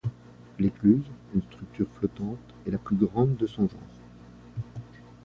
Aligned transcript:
L'écluse, 0.57 1.05
une 1.35 1.43
structure 1.43 1.85
flottante, 1.99 2.39
est 2.65 2.71
la 2.71 2.79
plus 2.79 2.95
grande 2.95 3.37
de 3.37 3.45
son 3.45 3.67
genre. 3.67 3.99